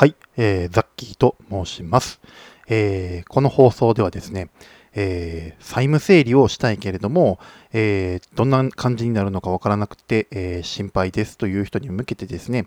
[0.00, 2.22] はい、えー、ザッキーと申します。
[2.70, 4.48] えー、この放送ではですね、
[4.94, 7.38] えー、債務整理をしたいけれども、
[7.74, 12.66] えー、どんな感じになるのかわからなくて、えー、心配ですという人に向けてですね、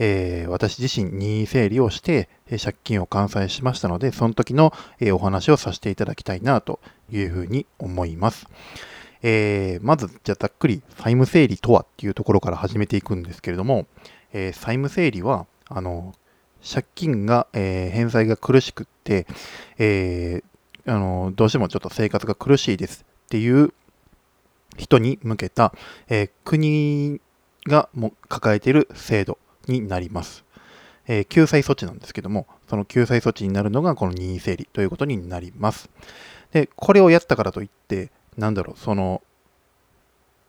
[0.00, 6.80] え私自身任意整理をして、え借金を完済しましたので、その時の、えお話をさせていただきたいなと
[7.12, 8.48] いうふうに思います。
[9.22, 13.86] えまず、じゃあざっくり債務整理とはっていうところから始めていくんですけれども、
[14.32, 16.12] え債務整理は、あの、
[16.62, 19.26] 借金が、えー、返済が苦しくって、
[19.78, 23.72] えー、あのどうしてもちょっと生活が苦しいですっていう
[24.76, 25.74] 人に向けた、
[26.08, 27.20] えー、国
[27.66, 30.44] がも抱えている制度になります。
[31.08, 35.90] え、救済措置なんですけども、その救済措置になるのがこの任意整理ということになります。
[36.52, 39.22] で、これをやったからといって、なんだろう、その、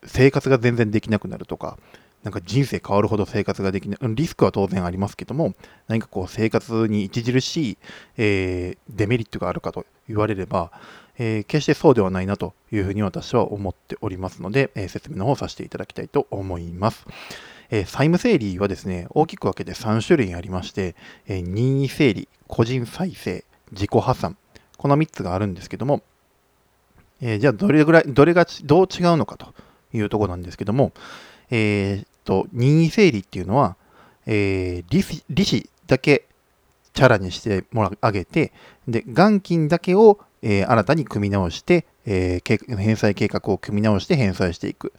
[0.06, 1.78] 生活が全然できなくなるとか、
[2.24, 5.54] なんか人生変わるほど生活ができない、リスクは当然ありますけども、
[5.88, 7.78] 何かこう生活に著しい、
[8.18, 10.72] えー、デメリットがあるかと言われれば、
[11.18, 17.06] えー、決してそうではないなというふうに私は思っておりますので、えー、説明の方をさせていただきたいと思います。
[17.72, 20.96] え債務整理はですね、大きく分けて3種類ありまして、
[21.28, 24.38] え任意整理、個人再生、自己破産、
[24.78, 26.04] この3つがあるんですけども、
[27.20, 29.56] えじゃあどれぐらい、どれがどう違うのかと
[29.92, 30.92] いうところなんですけども、
[31.50, 33.76] えー、と、任意整理っていうのは、
[34.26, 36.26] えー、利子だけ
[36.94, 38.54] チャラにしてもらあげて、
[38.88, 44.94] で、元金だけを、えー、新たに組み直して、えー、返済計画を組み直して返済していく。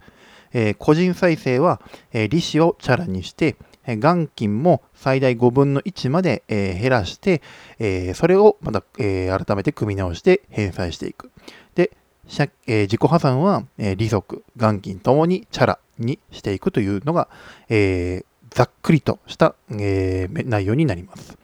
[0.53, 1.81] えー、個人再生は、
[2.13, 3.55] えー、利子をチャラにして、
[3.87, 7.41] え元金も最大5分の1まで、えー、減らして、
[7.77, 11.31] えー、それをまた、えー、改めて組み直して返済していく。
[11.75, 11.91] で、
[12.27, 17.27] えー、自己破産は、えー、利息、元金ともにチャラにしていくというのが、
[17.69, 21.37] えー、ざっくりとした、えー、内容になります。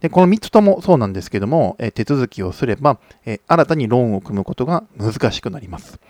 [0.00, 6.00] で、この3つともそうなんですけども、え手続きをすれば、え新たにローンを組むことが難しくなります。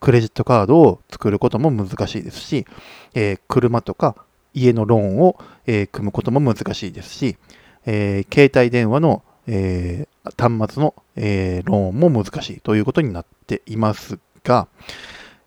[0.00, 2.66] クレジットカードを作ることも難しいですし、
[3.14, 4.16] え車とか
[4.54, 7.36] 家のローンを、え組むことも難しいですし、
[7.84, 10.08] え携帯電話の、え
[10.38, 14.68] 端末の、えローンも難しいということになっていますが、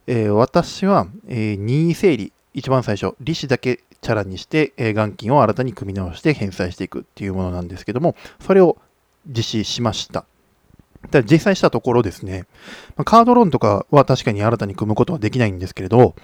[0.08, 8.78] えー、私は、えー、任意整理、一番最初、利子だけチャラにして、え、元金を新たに組み直して返済していくっていうものなんですけども、それを
[9.28, 10.26] 実施しました。
[11.12, 12.46] で実際したところですね、
[13.06, 16.16] カードローンとかは確かに新たに組むことはできないんですけれど、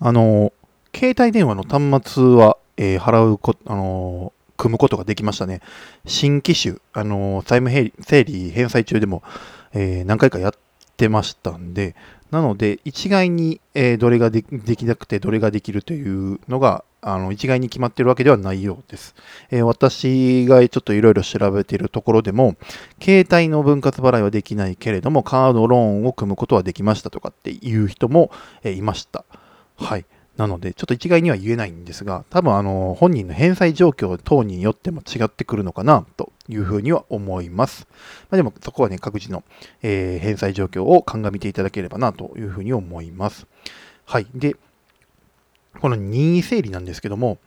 [0.00, 0.52] あの、
[0.94, 5.60] 携帯電話の端末は、えー、払うこ、あの組むことができましたね。
[6.06, 9.22] 新機種、あの債務整理返済中でも、
[9.72, 10.52] えー、何回かやっ
[11.02, 11.96] てましたんで、
[12.30, 19.16] なので、一概に、え、どれができなくてどれができるというのが、あの一概に決まってるわけではないようです。
[19.50, 22.54] え、私がちょっといろいろ調べているところでも、
[23.02, 28.30] 携帯の分割払いはできないけれども、カードローンを組むことはできましたとかっていう人も、
[28.62, 29.24] え、いました。
[29.76, 30.04] はい。
[30.36, 37.86] なので、ちょっと一概には言えないんですが、多分あの本人の返済状況等によっても違ってくるのかなというふうには思います。
[38.30, 39.44] まあ、でもそこはね、各自の、
[39.82, 43.46] えー、返済状況を鑑みていただければなというふうに思います。
[44.06, 44.26] はい。
[44.34, 44.56] で、
[45.80, 47.38] この任意整理なんですけども、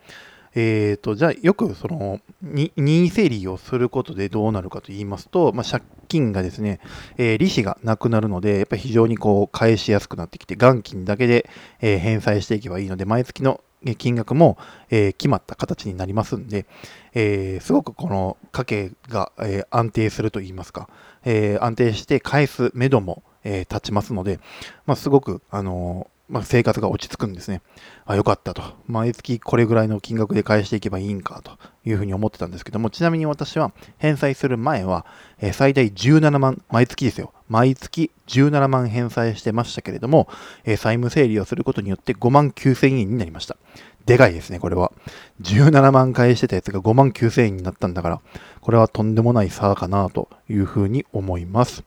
[0.55, 2.71] えーと、じゃあよくその任
[3.05, 6.79] 意整理をすることでどうなるかと言いますと、まあ、借金がですね、
[7.17, 11.49] えー、利子がなくなるので、やっぱり非常にこう返しやすくなってきて、元金だけで、
[11.81, 13.61] えー、返済していけばいいので、毎月の
[13.97, 14.57] 金額も、
[14.89, 16.65] えー、決まった形になりますんで、
[17.13, 20.89] えー、すごくこの家計が、えー、安定すると言いますか、
[21.25, 24.39] え安定して返す目処も、え立ちますので、
[24.87, 27.61] まあ、すごく、あのまあ、生活が落ち着くんですね。
[28.05, 28.63] あ、よかったと。
[28.87, 31.51] 毎月これぐらいの金額で返していけばいいんかと
[31.85, 35.05] いうふうに思ってたんですけども、ちなみに私は返済する前は、
[35.39, 37.31] え、最大17万、毎月ですよ。
[37.47, 40.27] 毎月17万返済してましたけれども、
[40.63, 43.57] え、債務整理をすることによって5万9000円になりました。
[44.05, 44.91] でかいですね、これは。
[45.41, 48.21] 17万返してたやつが5万9000円になったんだから、
[48.61, 51.83] これはとんでもない差かなというふうに思います。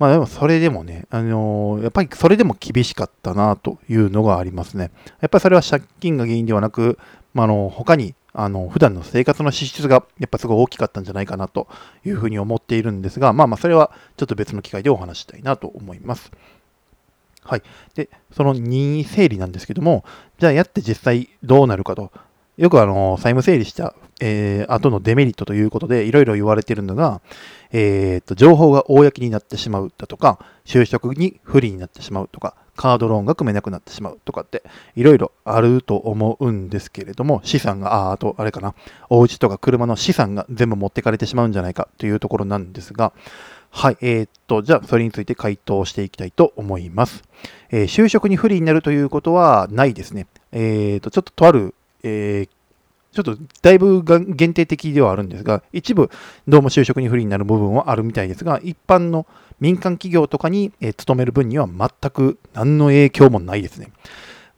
[0.00, 4.90] まあでもそれでもね、あのー、やっぱりそれでも厳しかったなというのがありますね。
[5.20, 6.98] やっぱりそれは借金が原因ではなく、
[7.34, 11.68] まあ、あの他にあの普段の生活の支出がやっぱすごい大きかったんじゃないかなと
[12.06, 16.32] いうふうに思っているんですが、まあまあそれはちょっと別の機会でお話したいなと思います。
[17.42, 17.62] はい。
[17.94, 20.04] で、その任意整理なんですけども、
[20.38, 22.10] じゃあやって実際どうなるかと。
[22.60, 27.22] よくあの債務整理したえー、後のデメリットということで、いろいろ言われているのが、
[27.72, 34.62] えー、と、情報が公になってしまうだとか、就職に不利になってしまうとか、カードローンが組めなくなってしまうとかって
[34.94, 38.74] いろいろあると思うんですけれども、資産が、あ、あとあれかな、
[39.08, 43.12] お家とか車の資産が全部持ってかれてしまうんじゃないかというところなんですが、
[43.70, 47.22] はい、えー、っと、じゃあそれについて回答していきたいと思います。
[47.70, 50.26] えー、就職に不利になるということはないですね。
[50.52, 52.48] えー、っと、ちょっととある、えー、
[53.12, 56.10] ちょっとだいぶ限定的ではあるんですが、一部
[56.46, 59.26] どうも就職に不利になる部分はあるみたいですが、一般の
[59.58, 63.90] 民間企業とかに、え勤める分には全く何の影響もないですね。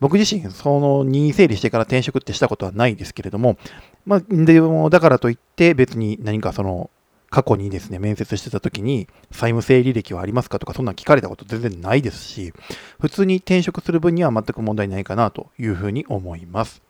[0.01, 3.57] 僕自身、その任意整理してから転職ってしたことはないですけれども、
[4.05, 6.91] まあ、でも、だからといって別に何かその、
[7.31, 12.53] 過去にですね、面接してた時に、債務整理歴はありますかとか、そんなん聞かれたこと全然ないですし、
[13.01, 16.83] 普通に転職する分には全く問題ないかなというふうに思います。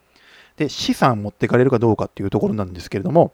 [0.56, 3.32] で、資産持っていかれるかどうかっていうところなんですけれども、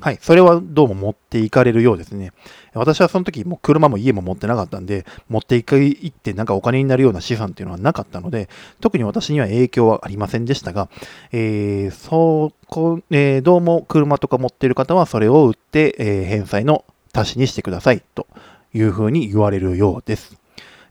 [0.00, 0.18] はい。
[0.20, 2.30] それはどうも持っていかれるようですね。
[2.72, 8.48] 私はその時、もう車も家も持ってなかったんで、持っていってなんかお金になるような資産っていうのはなかったので、
[8.80, 10.88] 特に私には影響はありませんでしたが、
[11.32, 18.28] えー、そこ、えー、どうも車とか持っている方はそれを売って、えー、返済の足しにしてくださいと
[18.72, 20.37] いうふうに言われるようです。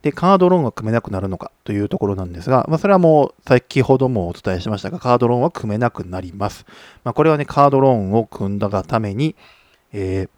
[0.07, 6.65] で、カードローンが組めなくなるのかというところなんですが、まあ、それはもう先ほどもお伝えしましたが、カードローンは組めなくなります。
[7.04, 9.36] まあ、これはね、カードローンを組んだがために、
[9.92, 10.30] え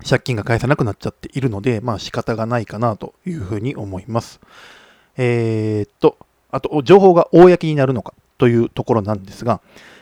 [0.00, 4.40] ー、借金が返さなくなっちゃっているので、まあ仕方がないかなというふうに思います。
[5.18, 6.16] えー、っと、
[6.50, 9.60] あと、情報が公になるのかというところなんですが、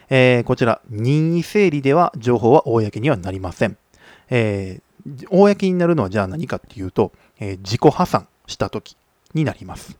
[0.08, 3.76] えー、こちら、任意整理では情報は公にはなりません。
[4.30, 8.96] えー、公になるのはじゃあ何かっていうと、え、自己破産した時
[9.34, 9.98] になります。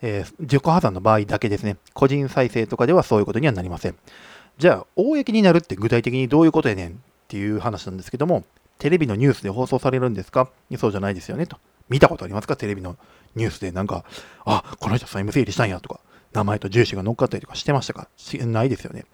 [0.00, 1.76] えー、自己破産の場合だけですね。
[1.92, 3.96] 個人再生とかではそういうことにはなりません。
[4.58, 6.94] じゃあ、公になるって具体的にどういうことやねんっ
[7.28, 8.44] ていう話なんですけども、
[8.78, 10.50] テレビのニュースで放送されるんですか？
[10.76, 11.56] そうじゃないですよねと。
[11.88, 12.56] 見たことありますか？
[12.56, 12.96] テレビの
[13.34, 14.04] ニュースでなんか、
[14.44, 16.00] あ、この人債務整理したんやとか、
[16.32, 18.08] 名前と住所が乗っかったりとかしてましたか？
[18.16, 19.04] しないですよね。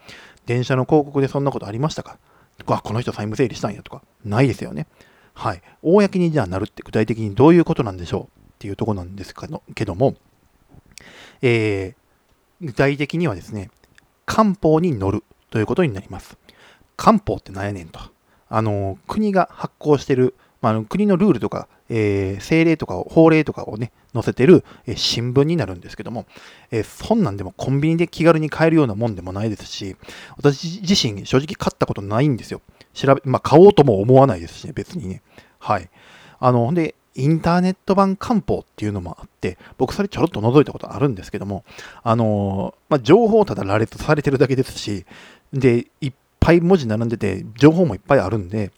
[0.44, 2.18] 電車の広告でそんなことありましたか？
[2.66, 4.86] あ、この人債務整理したんやとか、ないですよね。
[5.32, 5.62] はい。
[5.82, 8.40] 公にじゃあなるって具体的にどういうことなんでしょう？
[8.64, 9.34] っていうところなんです
[9.74, 10.16] けども、
[11.42, 13.70] えー、具体的にはですね、
[14.24, 16.38] 官報に乗るということになります。
[16.96, 18.00] 官報って何やねんと。
[18.48, 26.24] あの、国が発行してる、まあ、国のルールとか、えー、政令とか法令とかをね、載せてる、えー、新聞になるんですけども、
[26.70, 29.94] えー、そんなんでもコンビニで気軽に買えるようなもんでもないですし、
[30.38, 32.62] 私自身正直買ったことないんですよ。
[32.94, 35.20] 調べ、まあ、買おうとも思わないですしね、別にね。
[35.58, 35.90] はい。
[36.38, 41.64] あの、で、インターネット版漢方っていうのもあって、僕それちょろっと覗いたことあるんですけども、
[42.02, 45.06] あのまあ、情報をただ羅列されてるだけですし、
[45.52, 48.72] で、いっぱい文字並んでて、情報もいっぱいあるんで、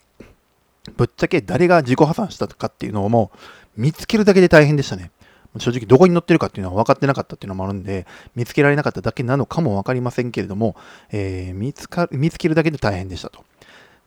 [0.96, 3.30] ぶっちゃけ誰が自己破産したかっていうのをも
[3.76, 5.10] う見つけるだけで大変でしたね。
[5.58, 10.76] 正直どこに載ってるかっていうのは分かってなかったっていうのもあるんで、見つけられなかっただけなのかも分かりませんけれども、
[11.10, 13.44] えー、見つか見つけるだけで大変でしたと。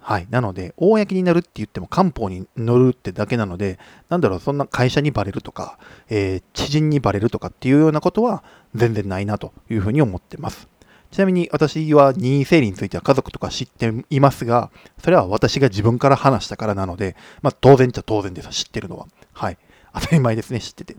[0.10, 0.28] はい。
[0.32, 3.78] なので、公になるって言っても漢方に乗るってだけなので、
[4.10, 5.78] なんだろう、そんな会社にバレるとか、
[6.10, 10.68] えー、知人にバレるとかっていうようなことは全然ないなというふうに思ってます。
[11.12, 18.50] ちなみに私は任意整理については家族とか知っていますが、それは私が自分から話したからなので、まあ当然っちゃ当然です。
[18.50, 19.06] 知ってるのは。
[19.34, 19.60] はい。
[19.94, 20.98] 当たり前ですね、知ってて。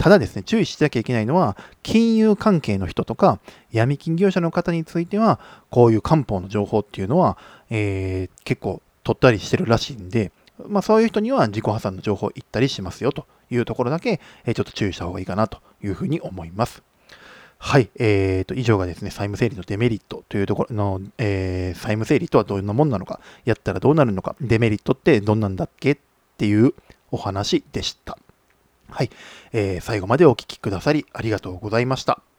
[0.00, 3.38] ただですね、注意しなきゃいけないのは、金融関係の人とか、
[3.70, 5.38] 闇金業者の方については、
[5.68, 7.36] こういう漢方の情報っていうのは、
[7.68, 10.32] えー、結構取ったりしてるらしいんで、
[10.66, 16.82] まあそういう人には自己破産の情報言ったりしますよというところだけ、えー、ちょっと注意した方がいいかなというふうに思います。
[17.58, 17.90] はい。
[17.96, 25.98] えー、と、以上がですね、債務整理のデメリットというところの、えー、債務整理とはどんなもんなのか、やったらどうなるのか、デメリットってどんなんだっけっ
[26.38, 26.72] ていう
[27.10, 28.16] お話でした。
[28.90, 29.10] はい、
[29.52, 32.29] えー、最後までお聴きくださりありがとうございました。